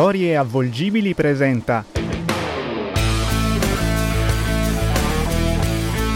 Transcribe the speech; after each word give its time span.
Storie 0.00 0.34
avvolgibili 0.34 1.12
presenta 1.12 1.84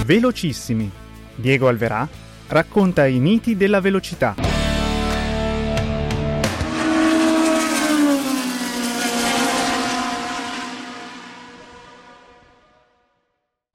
Velocissimi. 0.06 0.90
Diego 1.34 1.68
Alverà 1.68 2.08
racconta 2.48 3.04
i 3.04 3.18
miti 3.18 3.58
della 3.58 3.82
velocità. 3.82 4.36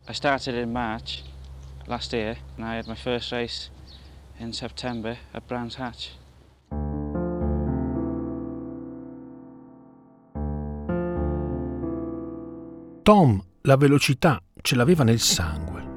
I 0.07 0.13
started 0.13 0.55
in 0.55 0.71
March 0.71 1.21
last 1.85 2.11
year 2.13 2.35
and 2.57 2.65
I 2.65 2.77
had 2.77 2.87
my 2.87 2.95
first 2.95 3.31
race 3.31 3.69
in 4.39 4.53
September 4.53 5.15
at 5.33 5.43
Brands 5.45 5.75
Hatch. 5.75 6.17
Tom 13.09 13.41
la 13.61 13.75
velocità 13.75 14.39
ce 14.61 14.75
l'aveva 14.75 15.03
nel 15.03 15.19
sangue. 15.19 15.87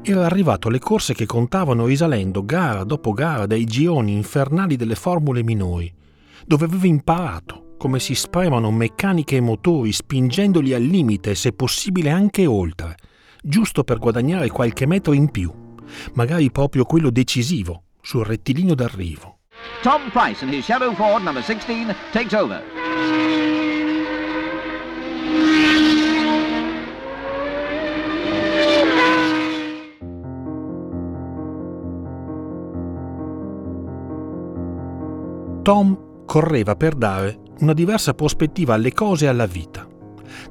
Era 0.00 0.24
arrivato 0.24 0.68
alle 0.68 0.78
corse 0.78 1.12
che 1.12 1.26
contavano 1.26 1.84
risalendo 1.84 2.46
gara 2.46 2.82
dopo 2.84 3.12
gara 3.12 3.44
dai 3.44 3.66
gironi 3.66 4.14
infernali 4.14 4.76
delle 4.76 4.94
formule 4.94 5.42
minori, 5.42 5.92
dove 6.46 6.64
aveva 6.64 6.86
imparato 6.86 7.74
come 7.76 8.00
si 8.00 8.14
spremano 8.14 8.70
meccaniche 8.70 9.36
e 9.36 9.42
motori 9.42 9.92
spingendoli 9.92 10.72
al 10.72 10.80
limite 10.80 11.32
e 11.32 11.34
se 11.34 11.52
possibile 11.52 12.08
anche 12.08 12.46
oltre, 12.46 12.96
giusto 13.42 13.84
per 13.84 13.98
guadagnare 13.98 14.48
qualche 14.48 14.86
metro 14.86 15.12
in 15.12 15.30
più, 15.30 15.52
magari 16.14 16.50
proprio 16.50 16.86
quello 16.86 17.10
decisivo 17.10 17.82
sul 18.00 18.24
rettilineo 18.24 18.74
d'arrivo. 18.74 19.40
Tom 19.82 20.08
Price 20.10 20.42
and 20.42 20.54
his 20.54 20.64
Shadow 20.64 20.94
Ford 20.94 21.22
number 21.22 21.42
16 21.44 21.94
takes 22.12 22.32
over. 22.32 23.63
Tom 35.64 36.26
correva 36.26 36.76
per 36.76 36.94
dare 36.94 37.38
una 37.60 37.72
diversa 37.72 38.12
prospettiva 38.12 38.74
alle 38.74 38.92
cose 38.92 39.24
e 39.24 39.28
alla 39.28 39.46
vita. 39.46 39.88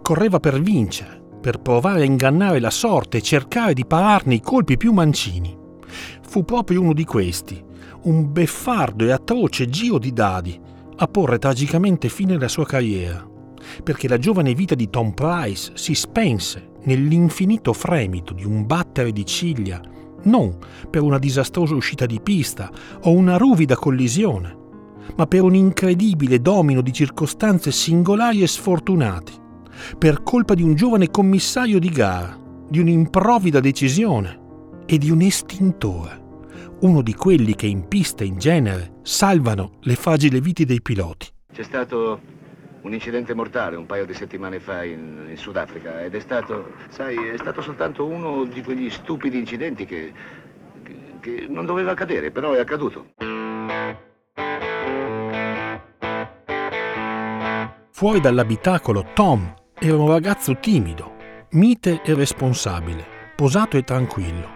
Correva 0.02 0.40
per 0.40 0.60
vincere, 0.60 1.22
per 1.40 1.60
provare 1.60 2.02
a 2.02 2.06
ingannare 2.06 2.60
la 2.60 2.72
sorte 2.72 3.18
e 3.18 3.22
cercare 3.22 3.76
di 3.76 3.86
pararne 3.86 4.34
i 4.34 4.42
colpi 4.42 4.76
più 4.76 4.92
mancini. 4.92 5.56
Fu 6.28 6.44
proprio 6.44 6.82
uno 6.82 6.94
di 6.94 7.06
questi, 7.06 7.64
un 8.06 8.32
beffardo 8.32 9.06
e 9.06 9.12
atroce 9.12 9.70
giro 9.70 10.00
di 10.00 10.14
dadi, 10.14 10.60
a 10.96 11.08
porre 11.08 11.38
tragicamente 11.38 12.10
fine 12.10 12.34
alla 12.34 12.48
sua 12.48 12.66
carriera, 12.66 13.24
perché 13.84 14.08
la 14.08 14.18
giovane 14.18 14.56
vita 14.56 14.74
di 14.74 14.90
Tom 14.90 15.12
Price 15.12 15.74
si 15.76 15.94
spense 15.94 16.72
nell'infinito 16.86 17.72
fremito 17.74 18.34
di 18.34 18.46
un 18.46 18.66
battere 18.66 19.12
di 19.12 19.28
ciglia, 19.28 19.80
non 20.24 20.58
per 20.90 21.04
una 21.04 21.20
disastrosa 21.20 21.76
uscita 21.76 22.08
di 22.08 22.20
pista 22.20 22.72
o 23.04 23.12
una 23.12 23.38
ruvida 23.38 23.76
collisione, 23.76 24.62
ma 25.16 25.28
per 25.28 25.44
un 25.44 25.56
incredibile 25.56 26.40
domino 26.40 26.82
di 26.82 26.94
circostanze 26.94 27.72
singolari 27.72 28.42
e 28.42 28.48
sfortunate, 28.48 29.32
per 29.98 30.24
colpa 30.24 30.54
di 30.54 30.64
un 30.64 30.76
giovane 30.76 31.10
commissario 31.10 31.80
di 31.80 31.90
gara, 31.90 32.38
di 32.70 32.80
un'improvvida 32.80 33.60
decisione 33.60 34.40
e 34.86 34.98
di 34.98 35.10
un 35.10 35.22
estintore, 35.22 36.22
uno 36.82 37.02
di 37.02 37.14
quelli 37.14 37.56
che 37.56 37.68
in 37.68 37.88
pista 37.88 38.24
in 38.24 38.38
genere 38.38 39.00
salvano 39.04 39.80
le 39.82 39.96
fragili 39.96 40.40
vite 40.40 40.66
dei 40.66 40.82
piloti. 40.82 41.28
C'è 41.54 41.64
stato 41.64 42.20
un 42.82 42.94
incidente 42.94 43.34
mortale 43.34 43.76
un 43.76 43.86
paio 43.86 44.06
di 44.06 44.14
settimane 44.14 44.60
fa 44.60 44.84
in, 44.84 45.28
in 45.30 45.38
Sudafrica 45.38 46.02
ed 46.02 46.16
è 46.16 46.20
stato, 46.20 46.74
sai, 46.90 47.16
è 47.30 47.38
stato 47.38 47.62
soltanto 47.62 48.06
uno 48.06 48.44
di 48.44 48.62
quegli 48.62 48.90
stupidi 48.90 49.38
incidenti 49.38 49.86
che, 49.86 50.12
che, 50.84 50.96
che 51.20 51.46
non 51.48 51.66
doveva 51.66 51.92
accadere, 51.92 52.32
però 52.32 52.52
è 52.54 52.60
accaduto. 52.60 53.14
Fuori 57.96 58.20
dall'abitacolo 58.20 59.06
Tom 59.14 59.54
era 59.80 59.96
un 59.96 60.08
ragazzo 60.08 60.58
timido, 60.58 61.14
mite 61.52 62.02
e 62.04 62.16
responsabile, 62.16 63.06
posato 63.36 63.78
e 63.78 63.84
tranquillo. 63.84 64.50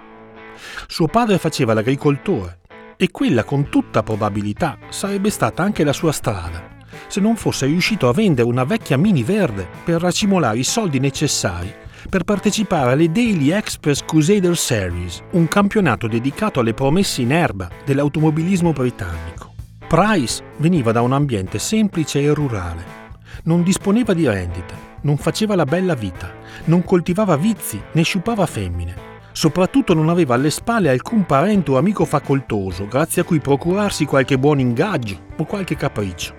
Suo 0.88 1.06
padre 1.06 1.38
faceva 1.38 1.76
l'agricoltore 1.76 2.62
e 2.98 3.12
quella 3.12 3.44
con 3.44 3.70
tutta 3.70 4.02
probabilità 4.02 4.80
sarebbe 4.90 5.30
stata 5.30 5.62
anche 5.62 5.84
la 5.84 5.94
sua 5.94 6.12
strada, 6.12 6.78
se 7.06 7.20
non 7.20 7.36
fosse 7.36 7.68
riuscito 7.68 8.10
a 8.10 8.12
vendere 8.12 8.50
una 8.50 8.64
vecchia 8.64 8.98
mini 8.98 9.22
verde 9.22 9.68
per 9.84 10.02
racimolare 10.02 10.58
i 10.58 10.64
soldi 10.64 11.00
necessari 11.00 11.72
per 12.10 12.24
partecipare 12.24 12.94
alle 12.94 13.12
Daily 13.12 13.52
Express 13.52 14.04
Crusader 14.04 14.58
Series, 14.58 15.22
un 15.34 15.48
campionato 15.48 16.08
dedicato 16.08 16.60
alle 16.60 16.74
promesse 16.74 17.22
in 17.22 17.32
erba 17.32 17.70
dell'automobilismo 17.86 18.72
britannico. 18.72 19.54
Price 19.88 20.44
veniva 20.58 20.92
da 20.92 21.02
un 21.02 21.14
ambiente 21.14 21.60
semplice 21.60 22.20
e 22.20 22.34
rurale. 22.34 23.07
Non 23.44 23.64
disponeva 23.64 24.14
di 24.14 24.28
rendite, 24.28 24.74
non 25.02 25.18
faceva 25.18 25.56
la 25.56 25.66
bella 25.66 25.94
vita, 25.94 26.32
non 26.66 26.84
coltivava 26.84 27.38
vizi 27.38 27.82
né 27.92 28.04
sciupava 28.04 28.46
femmine. 28.46 29.16
Soprattutto 29.32 29.94
non 29.94 30.10
aveva 30.10 30.34
alle 30.34 30.50
spalle 30.50 30.90
alcun 30.90 31.26
parente 31.26 31.70
o 31.70 31.78
amico 31.78 32.06
facoltoso 32.06 32.88
grazie 32.88 33.22
a 33.22 33.26
cui 33.26 33.40
procurarsi 33.40 34.06
qualche 34.06 34.40
buon 34.40 34.60
ingaggio 34.60 35.20
o 35.38 35.46
qualche 35.46 35.76
capriccio. 35.76 36.34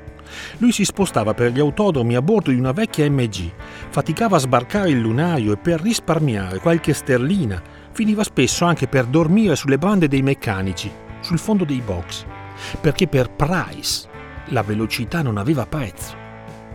Lui 0.59 0.72
si 0.72 0.84
spostava 0.84 1.32
per 1.32 1.53
gli 1.53 1.60
autodromi 1.60 2.16
a 2.16 2.22
bordo 2.22 2.50
di 2.50 2.59
una 2.59 2.72
vecchia 2.72 3.09
MG, 3.09 3.50
faticava 3.88 4.36
a 4.36 4.41
sbarcare 4.41 4.91
il 4.91 4.98
lunario 4.98 5.53
e 5.53 5.56
per 5.56 5.80
risparmiare 5.80 6.59
qualche 6.59 6.92
sterlina 6.92 7.62
finiva 7.92 8.25
spesso 8.25 8.65
anche 8.65 8.88
per 8.88 9.06
dormire 9.06 9.56
sulle 9.56 9.78
bande 9.78 10.09
dei 10.09 10.22
meccanici, 10.22 10.91
sul 11.20 11.38
fondo 11.38 11.65
dei 11.65 11.80
box, 11.80 12.25
perché 12.80 13.06
per 13.06 13.30
Price 13.30 14.09
la 14.47 14.62
velocità 14.62 15.22
non 15.22 15.36
aveva 15.36 15.66
prezzo. 15.66 16.28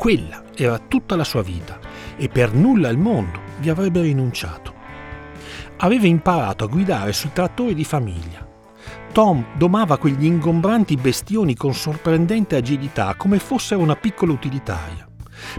Quella 0.04 0.44
era 0.54 0.80
tutta 0.80 1.16
la 1.16 1.24
sua 1.24 1.42
vita 1.42 1.80
e 2.18 2.28
per 2.28 2.54
nulla 2.54 2.90
al 2.90 2.98
mondo 2.98 3.40
vi 3.60 3.70
avrebbe 3.70 4.02
rinunciato. 4.02 4.74
Aveva 5.78 6.08
imparato 6.08 6.66
a 6.66 6.68
guidare 6.68 7.14
sui 7.14 7.32
trattori 7.32 7.74
di 7.74 7.86
famiglia. 7.86 8.46
Tom 9.14 9.46
domava 9.56 9.98
quegli 9.98 10.26
ingombranti 10.26 10.98
bestioni 10.98 11.56
con 11.56 11.74
sorprendente 11.74 12.58
agilità 12.58 13.16
come 13.16 13.40
fossero 13.40 13.80
una 13.80 13.96
piccola 13.96 14.34
utilitaria. 14.34 15.08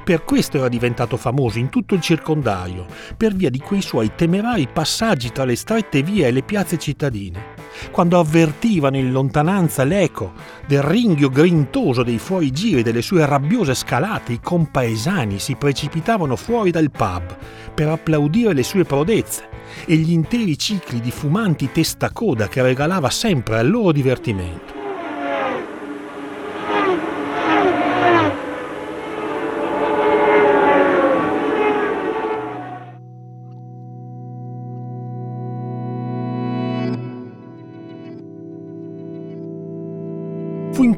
Per 0.04 0.24
questo 0.24 0.58
era 0.58 0.68
diventato 0.68 1.16
famoso 1.16 1.58
in 1.58 1.70
tutto 1.70 1.94
il 1.94 2.02
circondario, 2.02 2.84
per 3.16 3.32
via 3.32 3.48
di 3.48 3.60
quei 3.60 3.80
suoi 3.80 4.14
temerari 4.14 4.68
passaggi 4.70 5.32
tra 5.32 5.44
le 5.44 5.56
strette 5.56 6.02
vie 6.02 6.26
e 6.26 6.30
le 6.30 6.42
piazze 6.42 6.76
cittadine, 6.76 7.53
quando 7.90 8.18
avvertivano 8.18 8.96
in 8.96 9.12
lontananza 9.12 9.84
l'eco 9.84 10.32
del 10.66 10.82
ringhio 10.82 11.28
grintoso 11.28 12.02
dei 12.02 12.18
fuorigiri 12.18 12.82
delle 12.82 13.02
sue 13.02 13.26
rabbiose 13.26 13.74
scalate, 13.74 14.32
i 14.32 14.40
compaesani 14.40 15.38
si 15.38 15.54
precipitavano 15.56 16.36
fuori 16.36 16.70
dal 16.70 16.90
pub 16.90 17.36
per 17.74 17.88
applaudire 17.88 18.52
le 18.52 18.62
sue 18.62 18.84
prodezze 18.84 19.48
e 19.86 19.96
gli 19.96 20.12
interi 20.12 20.56
cicli 20.58 21.00
di 21.00 21.10
fumanti 21.10 21.70
testacoda 21.72 22.48
che 22.48 22.62
regalava 22.62 23.10
sempre 23.10 23.58
al 23.58 23.68
loro 23.68 23.92
divertimento. 23.92 24.73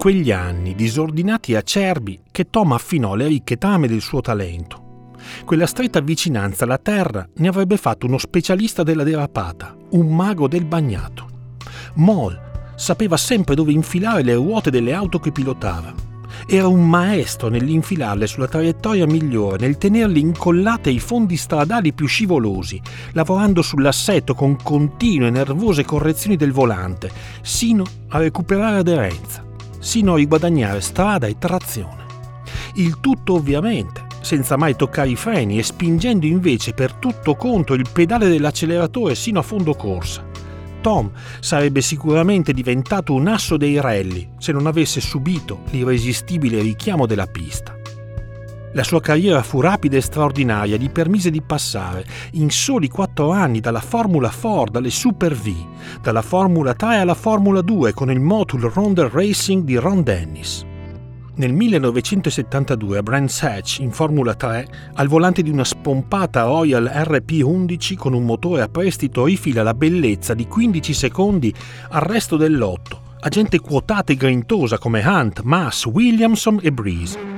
Quegli 0.06 0.30
anni, 0.30 0.76
disordinati 0.76 1.50
e 1.50 1.56
acerbi, 1.56 2.20
che 2.30 2.48
Tom 2.48 2.70
affinò 2.70 3.16
le 3.16 3.26
ricche 3.26 3.58
trame 3.58 3.88
del 3.88 4.00
suo 4.00 4.20
talento. 4.20 5.14
Quella 5.44 5.66
stretta 5.66 5.98
vicinanza 5.98 6.62
alla 6.62 6.78
terra 6.78 7.28
ne 7.38 7.48
avrebbe 7.48 7.76
fatto 7.76 8.06
uno 8.06 8.16
specialista 8.16 8.84
della 8.84 9.02
derapata, 9.02 9.74
un 9.90 10.14
mago 10.14 10.46
del 10.46 10.64
bagnato. 10.64 11.26
Moll 11.94 12.40
sapeva 12.76 13.16
sempre 13.16 13.56
dove 13.56 13.72
infilare 13.72 14.22
le 14.22 14.34
ruote 14.34 14.70
delle 14.70 14.92
auto 14.92 15.18
che 15.18 15.32
pilotava. 15.32 15.92
Era 16.46 16.68
un 16.68 16.88
maestro 16.88 17.48
nell'infilarle 17.48 18.28
sulla 18.28 18.46
traiettoria 18.46 19.06
migliore, 19.06 19.56
nel 19.58 19.76
tenerle 19.76 20.20
incollate 20.20 20.88
ai 20.88 21.00
fondi 21.00 21.36
stradali 21.36 21.92
più 21.92 22.06
scivolosi, 22.06 22.80
lavorando 23.10 23.60
sull'assetto 23.60 24.36
con 24.36 24.54
continue 24.62 25.30
nervose 25.30 25.84
correzioni 25.84 26.36
del 26.36 26.52
volante, 26.52 27.10
sino 27.42 27.82
a 28.10 28.18
recuperare 28.18 28.78
aderenza, 28.78 29.45
sino 29.86 30.14
a 30.14 30.16
riguadagnare 30.16 30.80
strada 30.80 31.28
e 31.28 31.38
trazione. 31.38 32.04
Il 32.74 32.98
tutto 32.98 33.34
ovviamente 33.34 34.04
senza 34.20 34.56
mai 34.56 34.74
toccare 34.74 35.10
i 35.10 35.14
freni 35.14 35.58
e 35.58 35.62
spingendo 35.62 36.26
invece 36.26 36.72
per 36.72 36.94
tutto 36.94 37.36
conto 37.36 37.74
il 37.74 37.86
pedale 37.92 38.28
dell'acceleratore 38.28 39.14
sino 39.14 39.38
a 39.38 39.42
fondo 39.42 39.74
corsa. 39.74 40.26
Tom 40.80 41.12
sarebbe 41.38 41.80
sicuramente 41.80 42.52
diventato 42.52 43.14
un 43.14 43.28
asso 43.28 43.56
dei 43.56 43.80
rally 43.80 44.30
se 44.38 44.50
non 44.50 44.66
avesse 44.66 45.00
subito 45.00 45.60
l'irresistibile 45.70 46.60
richiamo 46.60 47.06
della 47.06 47.28
pista. 47.28 47.75
La 48.76 48.84
sua 48.84 49.00
carriera 49.00 49.42
fu 49.42 49.62
rapida 49.62 49.96
e 49.96 50.02
straordinaria, 50.02 50.76
gli 50.76 50.90
permise 50.90 51.30
di 51.30 51.40
passare 51.40 52.04
in 52.32 52.50
soli 52.50 52.88
quattro 52.88 53.30
anni 53.30 53.60
dalla 53.60 53.80
Formula 53.80 54.28
Ford 54.28 54.76
alle 54.76 54.90
Super 54.90 55.34
V, 55.34 55.50
dalla 56.02 56.20
Formula 56.20 56.74
3 56.74 56.98
alla 56.98 57.14
Formula 57.14 57.62
2 57.62 57.94
con 57.94 58.10
il 58.10 58.20
Motul 58.20 58.70
Ronda 58.70 59.08
Racing 59.10 59.64
di 59.64 59.76
Ron 59.76 60.02
Dennis. 60.02 60.62
Nel 61.36 61.54
1972 61.54 62.98
a 62.98 63.02
Brands 63.02 63.42
Hatch 63.42 63.78
in 63.78 63.92
Formula 63.92 64.34
3, 64.34 64.68
al 64.92 65.08
volante 65.08 65.40
di 65.40 65.48
una 65.48 65.64
spompata 65.64 66.42
Royal 66.42 66.84
RP11 66.84 67.96
con 67.96 68.12
un 68.12 68.26
motore 68.26 68.60
a 68.60 68.68
prestito 68.68 69.24
rifila 69.24 69.62
la 69.62 69.72
bellezza 69.72 70.34
di 70.34 70.46
15 70.46 70.92
secondi 70.92 71.50
al 71.88 72.02
resto 72.02 72.36
del 72.36 72.54
lotto, 72.54 73.00
a 73.20 73.28
gente 73.30 73.58
quotata 73.58 74.12
e 74.12 74.16
grintosa 74.16 74.76
come 74.76 75.02
Hunt, 75.02 75.40
Mass, 75.44 75.86
Williamson 75.86 76.58
e 76.60 76.70
Breeze. 76.70 77.35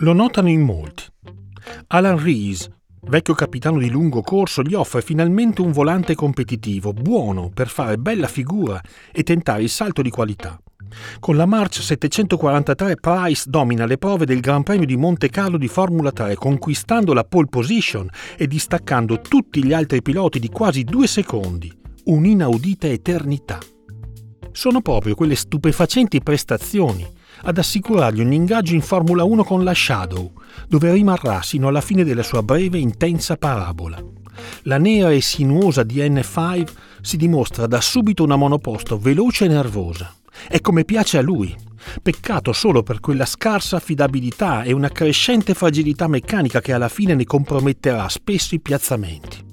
Lo 0.00 0.12
notano 0.12 0.50
in 0.50 0.60
molti. 0.60 1.04
Alan 1.86 2.22
Rees, 2.22 2.68
vecchio 3.08 3.32
capitano 3.32 3.78
di 3.78 3.88
lungo 3.88 4.20
corso, 4.20 4.62
gli 4.62 4.74
offre 4.74 5.00
finalmente 5.00 5.62
un 5.62 5.72
volante 5.72 6.14
competitivo, 6.14 6.92
buono 6.92 7.48
per 7.48 7.68
fare 7.68 7.96
bella 7.96 8.26
figura 8.26 8.78
e 9.10 9.22
tentare 9.22 9.62
il 9.62 9.70
salto 9.70 10.02
di 10.02 10.10
qualità. 10.10 10.60
Con 11.18 11.36
la 11.36 11.46
March 11.46 11.80
743 11.80 12.96
Price 12.96 13.48
domina 13.48 13.86
le 13.86 13.96
prove 13.96 14.26
del 14.26 14.40
Gran 14.40 14.62
Premio 14.64 14.84
di 14.84 14.98
Monte 14.98 15.30
Carlo 15.30 15.56
di 15.56 15.66
Formula 15.66 16.12
3, 16.12 16.34
conquistando 16.34 17.14
la 17.14 17.24
pole 17.24 17.46
position 17.48 18.06
e 18.36 18.46
distaccando 18.46 19.22
tutti 19.22 19.64
gli 19.64 19.72
altri 19.72 20.02
piloti 20.02 20.38
di 20.38 20.50
quasi 20.50 20.84
due 20.84 21.06
secondi, 21.06 21.72
un'inaudita 22.04 22.86
eternità. 22.86 23.58
Sono 24.52 24.82
proprio 24.82 25.14
quelle 25.14 25.36
stupefacenti 25.36 26.20
prestazioni 26.20 27.15
ad 27.42 27.58
assicurargli 27.58 28.20
un 28.20 28.32
ingaggio 28.32 28.74
in 28.74 28.80
Formula 28.80 29.24
1 29.24 29.44
con 29.44 29.64
la 29.64 29.74
Shadow, 29.74 30.32
dove 30.68 30.92
rimarrà 30.92 31.42
sino 31.42 31.68
alla 31.68 31.80
fine 31.80 32.04
della 32.04 32.22
sua 32.22 32.42
breve 32.42 32.78
e 32.78 32.80
intensa 32.80 33.36
parabola. 33.36 34.02
La 34.62 34.78
nera 34.78 35.10
e 35.10 35.20
sinuosa 35.20 35.82
DN5 35.82 36.66
si 37.00 37.16
dimostra 37.16 37.66
da 37.66 37.80
subito 37.80 38.24
una 38.24 38.36
monoposto 38.36 38.98
veloce 38.98 39.44
e 39.44 39.48
nervosa. 39.48 40.14
È 40.48 40.60
come 40.60 40.84
piace 40.84 41.18
a 41.18 41.22
lui. 41.22 41.54
Peccato 42.02 42.52
solo 42.52 42.82
per 42.82 43.00
quella 43.00 43.24
scarsa 43.24 43.76
affidabilità 43.76 44.62
e 44.62 44.72
una 44.72 44.88
crescente 44.88 45.54
fragilità 45.54 46.08
meccanica 46.08 46.60
che 46.60 46.72
alla 46.72 46.88
fine 46.88 47.14
ne 47.14 47.24
comprometterà 47.24 48.08
spesso 48.08 48.54
i 48.54 48.60
piazzamenti. 48.60 49.44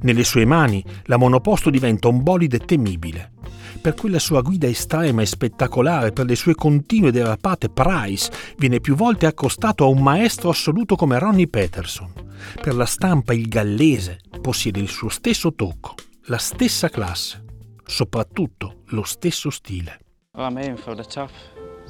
Nelle 0.00 0.24
sue 0.24 0.44
mani 0.44 0.82
la 1.04 1.16
monoposto 1.16 1.70
diventa 1.70 2.08
un 2.08 2.22
bolide 2.22 2.58
temibile 2.60 3.32
per 3.80 3.94
quella 3.94 4.18
sua 4.18 4.42
guida 4.42 4.66
estrema 4.66 5.22
e 5.22 5.26
spettacolare, 5.26 6.12
per 6.12 6.26
le 6.26 6.34
sue 6.34 6.54
continue 6.54 7.12
derapate, 7.12 7.68
Price 7.68 8.30
viene 8.56 8.80
più 8.80 8.94
volte 8.94 9.26
accostato 9.26 9.84
a 9.84 9.88
un 9.88 10.02
maestro 10.02 10.50
assoluto 10.50 10.96
come 10.96 11.18
Ronnie 11.18 11.48
Peterson. 11.48 12.12
Per 12.60 12.74
la 12.74 12.86
stampa 12.86 13.32
il 13.34 13.48
gallese 13.48 14.20
possiede 14.40 14.80
il 14.80 14.88
suo 14.88 15.08
stesso 15.08 15.54
tocco, 15.54 15.94
la 16.26 16.38
stessa 16.38 16.88
classe, 16.88 17.44
soprattutto 17.84 18.82
lo 18.86 19.02
stesso 19.02 19.50
stile. 19.50 19.98
Well, 20.34 20.50
I'm 20.50 20.56
aiming 20.56 20.78
for 20.78 20.94
the 20.94 21.04
top, 21.04 21.30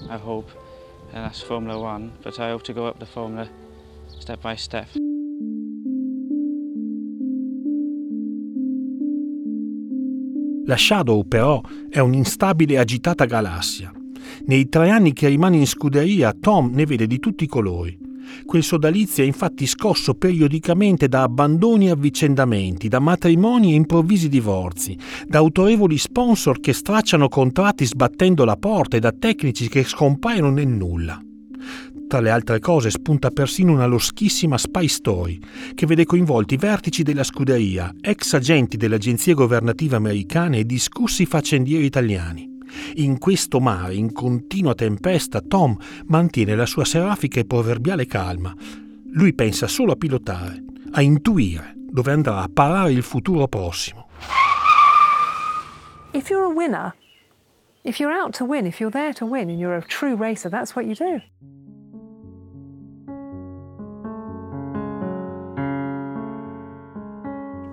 I 0.09 0.19
hope, 0.23 0.50
and 1.12 1.25
that's 1.25 1.43
Formula 1.43 1.76
One, 1.76 2.12
but 2.23 2.38
I 2.38 2.50
hope 2.50 2.65
to 2.65 2.73
go 2.73 2.87
up 2.87 2.99
the 2.99 3.06
Formula 3.06 3.49
step 4.19 4.41
by 4.41 4.56
step. 4.56 4.88
La 10.69 10.76
Shadow 10.76 11.26
però 11.26 11.62
è 11.88 11.99
un'instabile 11.99 12.75
e 12.75 12.79
agitata 12.79 13.25
galassia. 13.25 13.91
Nei 14.44 14.69
tre 14.69 14.91
anni 14.91 15.15
che 15.15 15.26
rimane 15.29 15.56
in 15.56 15.67
scuderia 15.67 16.37
Tom 16.38 16.73
ne 16.75 16.85
vede 16.85 17.06
di 17.06 17.19
tutti 17.19 17.44
i 17.44 17.47
colori. 17.47 17.99
Quel 18.44 18.62
sodalizio 18.62 19.25
è 19.25 19.26
infatti 19.26 19.65
scosso 19.65 20.12
periodicamente 20.12 21.09
da 21.09 21.23
abbandoni 21.23 21.87
e 21.87 21.93
avvicendamenti, 21.93 22.88
da 22.88 22.99
matrimoni 22.99 23.73
e 23.73 23.76
improvvisi 23.76 24.29
divorzi, 24.29 24.94
da 25.26 25.38
autorevoli 25.38 25.97
sponsor 25.97 26.61
che 26.61 26.75
stracciano 26.75 27.29
contratti 27.29 27.87
sbattendo 27.87 28.44
la 28.44 28.56
porta 28.56 28.99
e 28.99 29.00
da 29.00 29.12
tecnici 29.12 29.70
che 29.70 29.85
scompaiono 29.85 30.50
nel 30.50 30.69
nulla. 30.69 31.19
Tra 32.08 32.20
le 32.20 32.31
altre 32.31 32.58
cose 32.58 32.88
spunta 32.88 33.31
persino 33.31 33.70
una 33.70 33.84
loschissima 33.84 34.56
spy 34.56 34.88
story 34.88 35.38
che 35.75 35.84
vede 35.84 36.06
coinvolti 36.06 36.56
vertici 36.56 37.02
della 37.02 37.22
scuderia, 37.22 37.94
ex 38.00 38.32
agenti 38.32 38.78
delle 38.78 38.94
agenzie 38.94 39.34
governative 39.34 39.96
americane 39.96 40.56
e 40.56 40.64
discussi 40.64 41.26
faccendieri 41.26 41.84
italiani. 41.84 42.49
In 42.94 43.19
questo 43.19 43.60
mare, 43.60 43.94
in 43.94 44.14
continua 44.14 44.75
tempesta, 44.75 45.43
Tom 45.43 45.76
mantiene 46.06 46.56
la 46.56 46.64
sua 46.64 46.87
serafica 46.87 47.40
e 47.40 47.44
proverbiale 47.44 48.06
calma. 48.06 48.55
Lui 49.12 49.34
pensa 49.34 49.66
solo 49.66 49.93
a 49.93 49.96
pilotare, 49.96 50.64
a 50.93 51.02
intuire 51.02 51.75
dove 51.76 52.10
andrà 52.10 52.38
a 52.38 52.49
parare 52.50 52.93
il 52.93 53.02
futuro 53.02 53.49
prossimo. 53.49 54.08
If 56.14 56.31
you're 56.31 56.44
a 56.44 56.55
winner, 56.55 56.94
if 57.82 57.99
you're 57.99 58.19
out 58.19 58.34
to 58.38 58.46
win, 58.46 58.64
if 58.64 58.81
you're 58.81 58.90
there 58.90 59.12
to 59.12 59.26
win 59.26 59.50
and 59.50 59.58
you're 59.58 59.76
a 59.76 59.82
true 59.82 60.16
racer, 60.16 60.49
that's 60.49 60.75
what 60.75 60.87
you 60.87 60.94
do. 60.94 61.20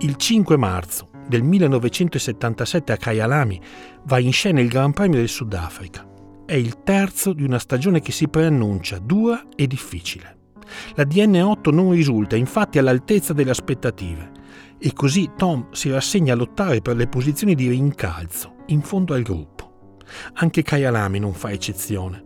Il 0.06 0.14
5 0.14 0.56
marzo 0.56 1.08
del 1.26 1.42
1977 1.42 2.92
a 2.92 2.96
Kyalami 2.96 3.60
va 4.04 4.20
in 4.20 4.32
scena 4.32 4.60
il 4.60 4.68
Gran 4.68 4.92
Premio 4.92 5.18
del 5.18 5.28
Sudafrica. 5.28 6.06
È 6.46 6.54
il 6.54 6.84
terzo 6.84 7.32
di 7.32 7.42
una 7.42 7.58
stagione 7.58 8.00
che 8.00 8.12
si 8.12 8.28
preannuncia 8.28 9.00
dura 9.00 9.48
e 9.56 9.66
difficile. 9.66 10.52
La 10.94 11.02
DN8 11.02 11.74
non 11.74 11.90
risulta 11.90 12.36
infatti 12.36 12.78
all'altezza 12.78 13.32
delle 13.32 13.50
aspettative 13.50 14.30
e 14.78 14.92
così 14.92 15.32
Tom 15.36 15.72
si 15.72 15.90
rassegna 15.90 16.34
a 16.34 16.36
lottare 16.36 16.80
per 16.82 16.94
le 16.94 17.08
posizioni 17.08 17.56
di 17.56 17.68
rincalzo 17.68 18.58
in 18.66 18.82
fondo 18.82 19.12
al 19.12 19.22
gruppo. 19.22 19.96
Anche 20.34 20.62
Kyalami 20.62 21.18
non 21.18 21.32
fa 21.32 21.50
eccezione. 21.50 22.22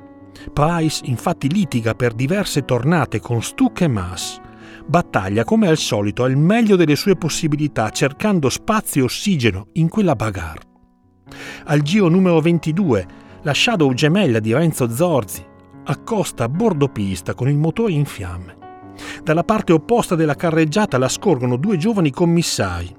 Price 0.53 1.01
infatti 1.07 1.51
litiga 1.51 1.95
per 1.95 2.13
diverse 2.13 2.67
tornate 2.67 3.21
con 3.21 3.43
Stuck 3.43 3.81
e 3.81 3.89
Mass 3.89 4.39
battaglia 4.87 5.45
come 5.45 5.69
al 5.69 5.77
solito 5.77 6.25
al 6.25 6.37
meglio 6.37 6.77
delle 6.77 6.97
sue 6.97 7.17
possibilità 7.17 7.91
cercando 7.91 8.49
spazio 8.49 9.03
e 9.03 9.05
ossigeno 9.05 9.69
in 9.75 9.89
quella 9.89 10.17
bagarre. 10.17 10.69
Al 11.65 11.81
giro 11.83 12.09
numero 12.09 12.41
22, 12.41 13.07
la 13.43 13.55
Shadow 13.55 13.93
gemella 13.93 14.41
di 14.41 14.53
Renzo 14.53 14.91
Zorzi 14.91 15.45
accosta 15.85 16.45
a 16.45 16.49
bordo 16.49 16.89
pista 16.89 17.35
con 17.35 17.49
il 17.49 17.57
motore 17.57 17.93
in 17.93 18.05
fiamme. 18.05 18.59
Dalla 19.23 19.45
parte 19.45 19.73
opposta 19.73 20.15
della 20.15 20.35
carreggiata 20.35 20.99
la 20.99 21.09
scorgono 21.09 21.57
due 21.57 21.77
giovani 21.77 22.11
commissari 22.11 22.99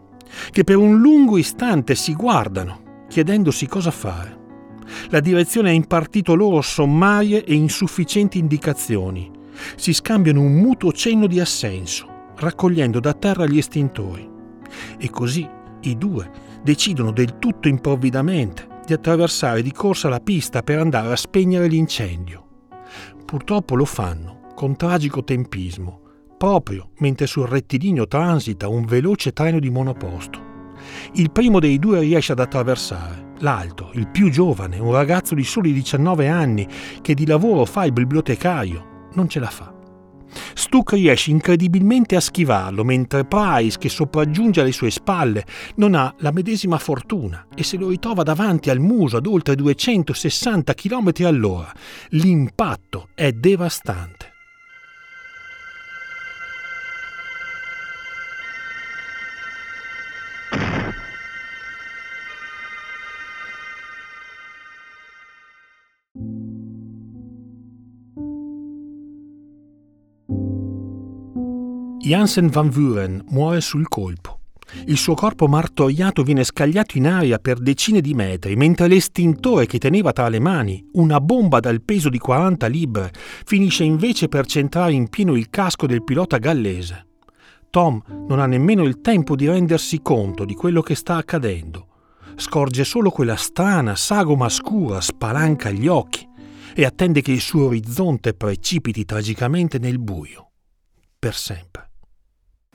che 0.50 0.64
per 0.64 0.78
un 0.78 1.00
lungo 1.00 1.38
istante 1.38 1.96
si 1.96 2.14
guardano 2.14 3.06
chiedendosi 3.10 3.68
cosa 3.68 3.92
fare. 3.92 4.40
La 5.10 5.20
direzione 5.20 5.70
ha 5.70 5.74
impartito 5.74 6.34
loro 6.34 6.62
sommarie 6.62 7.44
e 7.44 7.54
insufficienti 7.54 8.40
indicazioni 8.40 9.40
si 9.76 9.94
scambiano 9.94 10.42
un 10.42 10.54
mutuo 10.54 10.92
cenno 10.92 11.28
di 11.28 11.40
assenso, 11.40 12.08
raccogliendo 12.36 13.00
da 13.00 13.14
terra 13.14 13.46
gli 13.46 13.58
estintori. 13.58 14.30
E 14.98 15.10
così 15.10 15.48
i 15.82 15.98
due 15.98 16.30
decidono 16.64 17.12
del 17.12 17.40
tutto 17.40 17.68
improvvidamente 17.68 18.68
di 18.86 18.94
attraversare 18.94 19.62
di 19.62 19.72
corsa 19.72 20.10
la 20.10 20.20
pista 20.20 20.62
per 20.64 20.80
andare 20.80 21.12
a 21.12 21.16
spegnere 21.16 21.68
l'incendio. 21.68 22.48
Purtroppo 23.26 23.76
lo 23.76 23.86
fanno 23.86 24.50
con 24.56 24.76
tragico 24.76 25.24
tempismo, 25.24 26.02
proprio 26.38 26.90
mentre 26.98 27.28
sul 27.28 27.48
rettilineo 27.48 28.08
transita 28.08 28.68
un 28.68 28.86
veloce 28.86 29.32
treno 29.32 29.60
di 29.60 29.70
monoposto. 29.70 30.50
Il 31.14 31.32
primo 31.32 31.60
dei 31.60 31.80
due 31.80 32.00
riesce 32.00 32.32
ad 32.32 32.40
attraversare, 32.40 33.34
l'altro, 33.40 33.92
il 33.94 34.08
più 34.08 34.30
giovane, 34.30 34.80
un 34.80 34.92
ragazzo 34.92 35.36
di 35.36 35.44
soli 35.44 35.74
19 35.74 36.28
anni 36.28 36.68
che 37.02 37.14
di 37.14 37.26
lavoro 37.26 37.66
fa 37.66 37.86
il 37.86 37.94
bibliotecario, 37.94 38.91
non 39.14 39.30
ce 39.30 39.40
la 39.40 39.50
fa. 39.50 39.74
Stuck 40.54 40.94
riesce 40.94 41.32
incredibilmente 41.32 42.16
a 42.16 42.22
schivarlo, 42.22 42.84
mentre 42.84 43.26
Price, 43.26 43.78
che 43.78 43.90
sopraggiunge 43.90 44.62
alle 44.62 44.72
sue 44.72 44.90
spalle, 44.90 45.46
non 45.76 45.96
ha 45.96 46.14
la 46.20 46.32
medesima 46.32 46.78
fortuna 46.78 47.48
e 47.54 47.64
se 47.64 47.78
lo 47.78 47.90
ritrova 47.90 48.24
davanti 48.24 48.70
al 48.70 48.80
muso 48.80 49.18
ad 49.18 49.26
oltre 49.26 49.56
260 49.56 50.74
km 50.74 51.12
all'ora. 51.26 51.72
L'impatto 52.10 53.10
è 53.14 53.32
devastante. 53.32 54.31
Jansen 72.04 72.50
van 72.50 72.70
Vuren 72.70 73.24
muore 73.30 73.62
sul 73.62 73.88
colpo. 73.88 74.40
Il 74.86 74.98
suo 74.98 75.14
corpo 75.14 75.48
martoriato 75.48 76.24
viene 76.24 76.44
scagliato 76.44 76.98
in 76.98 77.06
aria 77.06 77.38
per 77.38 77.60
decine 77.60 78.02
di 78.02 78.16
metri, 78.16 78.56
mentre 78.56 78.88
l'estintore 78.88 79.68
che 79.68 79.78
teneva 79.78 80.12
tra 80.12 80.28
le 80.28 80.40
mani, 80.40 80.84
una 80.94 81.22
bomba 81.22 81.60
dal 81.60 81.84
peso 81.84 82.10
di 82.10 82.18
40 82.18 82.66
libbre, 82.68 83.12
finisce 83.46 83.84
invece 83.84 84.30
per 84.30 84.48
centrare 84.48 84.94
in 84.94 85.10
pieno 85.10 85.36
il 85.36 85.50
casco 85.52 85.86
del 85.86 86.04
pilota 86.04 86.38
gallese. 86.38 87.06
Tom 87.70 88.02
non 88.28 88.40
ha 88.40 88.48
nemmeno 88.48 88.84
il 88.84 89.00
tempo 89.02 89.36
di 89.36 89.48
rendersi 89.48 90.02
conto 90.02 90.44
di 90.44 90.56
quello 90.56 90.82
che 90.82 90.96
sta 90.96 91.18
accadendo. 91.18 91.88
Scorge 92.36 92.84
solo 92.84 93.12
quella 93.12 93.36
strana 93.36 93.96
sagoma 93.96 94.50
scura 94.50 95.02
spalanca 95.02 95.70
gli 95.70 95.88
occhi 95.88 96.28
e 96.74 96.84
attende 96.84 97.22
che 97.22 97.32
il 97.32 97.42
suo 97.42 97.66
orizzonte 97.66 98.34
precipiti 98.34 99.06
tragicamente 99.06 99.78
nel 99.78 100.00
buio. 100.00 100.52
Per 101.20 101.36
sempre. 101.36 101.91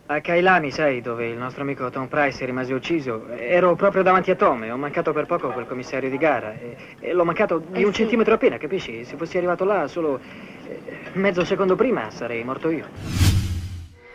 A 0.08 0.20
Kailani, 0.20 0.70
sai, 0.70 1.00
dove 1.00 1.26
il 1.26 1.36
nostro 1.36 1.62
amico 1.62 1.90
Tom 1.90 2.06
Price 2.06 2.44
rimase 2.44 2.72
ucciso, 2.72 3.26
ero 3.30 3.74
proprio 3.74 4.04
davanti 4.04 4.30
a 4.30 4.36
Tom 4.36 4.62
e 4.62 4.70
ho 4.70 4.76
mancato 4.76 5.12
per 5.12 5.26
poco 5.26 5.48
quel 5.48 5.66
commissario 5.66 6.08
di 6.08 6.16
gara. 6.16 6.52
E, 6.52 6.76
e 7.00 7.12
l'ho 7.12 7.24
mancato 7.24 7.58
di 7.58 7.80
Eh 7.80 7.84
un 7.84 7.92
sì. 7.92 8.02
centimetro 8.02 8.34
appena, 8.34 8.56
capisci? 8.56 9.04
Se 9.04 9.16
fossi 9.16 9.36
arrivato 9.36 9.64
là 9.64 9.88
solo 9.88 10.20
eh, 10.68 10.80
mezzo 11.14 11.44
secondo 11.44 11.74
prima 11.74 12.08
sarei 12.10 12.44
morto 12.44 12.70
io. 12.70 12.86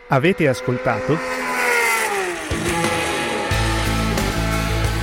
Avete 0.08 0.48
ascoltato? 0.48 1.18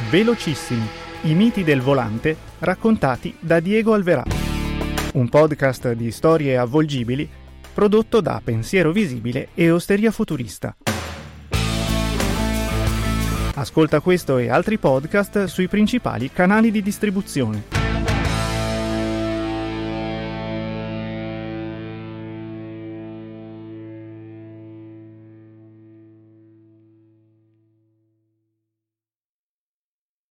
Velocissimi, 0.10 0.88
i 1.24 1.36
miti 1.36 1.64
del 1.64 1.82
volante 1.82 2.36
raccontati 2.58 3.36
da 3.40 3.60
Diego 3.60 3.94
Alverà. 3.94 4.24
Un 5.14 5.30
podcast 5.30 5.92
di 5.92 6.10
storie 6.10 6.58
avvolgibili 6.58 7.30
prodotto 7.74 8.22
da 8.22 8.42
Pensiero 8.44 8.92
Visibile 8.92 9.50
e 9.54 9.72
Osteria 9.72 10.12
Futurista. 10.12 10.76
Ascolta 13.56 14.00
questo 14.00 14.38
e 14.38 14.50
altri 14.50 14.78
podcast 14.78 15.46
sui 15.46 15.68
principali 15.68 16.32
canali 16.32 16.72
di 16.72 16.82
distribuzione. 16.82 17.79